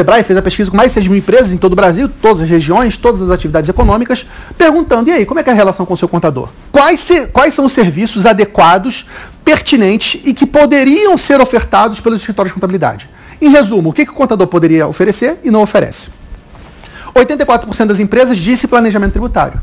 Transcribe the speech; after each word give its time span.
Sebrae 0.00 0.22
fez 0.22 0.38
a 0.38 0.40
pesquisa 0.40 0.70
com 0.70 0.76
mais 0.78 0.90
de 0.90 0.94
6 0.94 1.08
mil 1.08 1.18
empresas 1.18 1.52
em 1.52 1.58
todo 1.58 1.74
o 1.74 1.76
Brasil, 1.76 2.08
todas 2.08 2.40
as 2.40 2.48
regiões, 2.48 2.96
todas 2.96 3.20
as 3.20 3.28
atividades 3.28 3.68
econômicas, 3.68 4.26
perguntando: 4.56 5.10
e 5.10 5.12
aí, 5.12 5.26
como 5.26 5.40
é 5.40 5.44
é 5.46 5.50
a 5.50 5.54
relação 5.54 5.84
com 5.84 5.92
o 5.92 5.96
seu 5.96 6.08
contador? 6.08 6.48
Quais, 6.72 7.00
se, 7.00 7.26
quais 7.26 7.52
são 7.52 7.66
os 7.66 7.72
serviços 7.72 8.24
adequados, 8.24 9.06
pertinentes 9.44 10.18
e 10.24 10.32
que 10.32 10.46
poderiam 10.46 11.18
ser 11.18 11.38
ofertados 11.38 12.00
pelos 12.00 12.20
escritórios 12.20 12.50
de 12.50 12.54
contabilidade? 12.54 13.10
Em 13.42 13.50
resumo, 13.50 13.90
o 13.90 13.92
que, 13.92 14.06
que 14.06 14.12
o 14.12 14.14
contador 14.14 14.46
poderia 14.46 14.86
oferecer 14.86 15.38
e 15.44 15.50
não 15.50 15.60
oferece? 15.60 16.08
84% 17.14 17.86
das 17.86 18.00
empresas 18.00 18.38
disse 18.38 18.66
planejamento 18.66 19.12
tributário. 19.12 19.60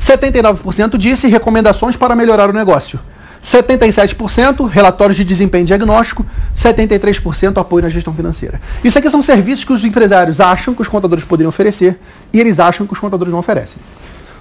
79% 0.00 0.96
disse 0.96 1.28
recomendações 1.28 1.94
para 1.94 2.16
melhorar 2.16 2.48
o 2.48 2.52
negócio. 2.54 2.98
77% 3.44 4.66
relatórios 4.66 5.18
de 5.18 5.22
desempenho 5.22 5.66
diagnóstico, 5.66 6.24
73% 6.56 7.60
apoio 7.60 7.82
na 7.82 7.90
gestão 7.90 8.14
financeira. 8.14 8.58
Isso 8.82 8.98
aqui 8.98 9.10
são 9.10 9.20
serviços 9.20 9.64
que 9.64 9.72
os 9.72 9.84
empresários 9.84 10.40
acham 10.40 10.72
que 10.72 10.80
os 10.80 10.88
contadores 10.88 11.24
poderiam 11.24 11.50
oferecer 11.50 12.00
e 12.32 12.40
eles 12.40 12.58
acham 12.58 12.86
que 12.86 12.94
os 12.94 12.98
contadores 12.98 13.30
não 13.30 13.38
oferecem. 13.38 13.76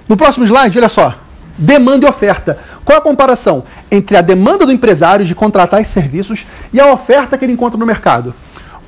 No 0.08 0.16
próximo 0.16 0.46
slide, 0.46 0.78
olha 0.78 0.88
só. 0.88 1.16
Demanda 1.58 2.06
e 2.06 2.10
oferta. 2.10 2.58
Qual 2.86 2.98
a 2.98 3.02
comparação 3.02 3.66
entre 3.92 4.16
a 4.16 4.22
demanda 4.22 4.66
do 4.66 4.72
empresário 4.72 5.26
de 5.26 5.36
contratar 5.36 5.82
esses 5.82 5.94
serviços 5.94 6.46
e 6.72 6.80
a 6.80 6.92
oferta 6.92 7.38
que 7.38 7.44
ele 7.44 7.54
encontra 7.54 7.78
no 7.78 7.86
mercado? 7.86 8.34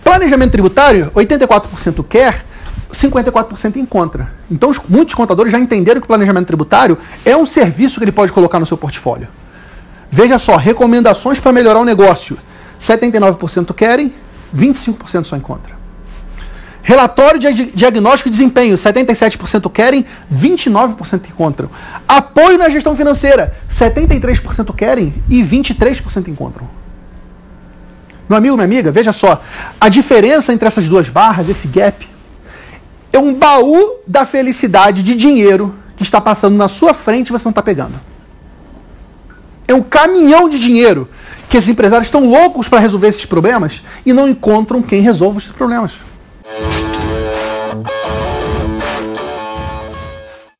Planejamento 0.02 0.52
tributário, 0.52 1.12
84% 1.14 2.04
quer, 2.08 2.46
54% 2.92 3.76
encontra. 3.76 4.32
Então, 4.50 4.72
muitos 4.88 5.14
contadores 5.14 5.52
já 5.52 5.60
entenderam 5.60 6.00
que 6.00 6.06
o 6.06 6.08
planejamento 6.08 6.48
tributário 6.48 6.98
é 7.26 7.36
um 7.36 7.46
serviço 7.46 8.00
que 8.00 8.06
ele 8.06 8.12
pode 8.12 8.32
colocar 8.32 8.60
no 8.60 8.66
seu 8.66 8.78
portfólio. 8.78 9.28
Veja 10.12 10.40
só, 10.40 10.56
recomendações 10.56 11.40
para 11.40 11.52
melhorar 11.52 11.80
o 11.80 11.86
negócio. 11.86 12.38
79% 12.80 13.74
querem, 13.74 14.14
25% 14.56 15.26
só 15.26 15.36
encontra. 15.36 15.76
Relatório 16.82 17.40
de 17.40 17.72
diagnóstico 17.72 18.30
de 18.30 18.38
desempenho, 18.38 18.76
77% 18.76 19.72
querem, 19.72 20.06
29% 20.32 21.30
encontram. 21.30 21.68
Apoio 22.08 22.60
na 22.60 22.70
gestão 22.70 22.96
financeira, 22.96 23.56
73% 23.72 24.74
querem 24.76 25.12
e 25.28 25.42
23% 25.42 26.28
encontram. 26.28 26.70
Meu 28.30 28.38
amigo, 28.38 28.56
minha 28.56 28.66
amiga, 28.66 28.92
veja 28.92 29.12
só, 29.12 29.42
a 29.82 29.90
diferença 29.90 30.54
entre 30.54 30.68
essas 30.68 30.88
duas 30.88 31.10
barras, 31.10 31.50
esse 31.50 31.68
gap, 31.68 32.08
é 33.12 33.18
um 33.18 33.34
baú 33.34 34.00
da 34.06 34.24
felicidade 34.24 35.02
de 35.02 35.16
dinheiro 35.16 35.74
que 35.98 36.04
está 36.04 36.22
passando 36.22 36.56
na 36.56 36.68
sua 36.68 36.94
frente 36.94 37.30
e 37.30 37.32
você 37.32 37.46
não 37.46 37.52
está 37.52 37.64
pegando. 37.64 38.00
É 39.76 39.78
um 39.78 39.82
caminhão 39.82 40.48
de 40.48 40.58
dinheiro 40.58 41.06
que 41.50 41.58
esses 41.58 41.68
empresários 41.68 42.08
estão 42.08 42.26
loucos 42.30 42.70
para 42.70 42.80
resolver 42.80 43.10
esses 43.10 43.26
problemas 43.26 43.84
e 44.06 44.14
não 44.14 44.26
encontram 44.26 44.82
quem 44.82 45.02
resolva 45.02 45.38
esses 45.38 45.52
problemas. 45.52 45.98